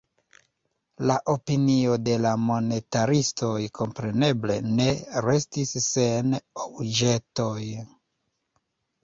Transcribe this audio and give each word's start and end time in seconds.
La 1.09 1.17
opinio 1.33 1.97
de 2.05 2.15
la 2.23 2.31
monetaristoj 2.45 3.51
kompreneble 3.81 4.57
ne 4.81 4.89
restis 5.27 5.77
sen 5.91 6.35
obĵetoj. 6.65 7.61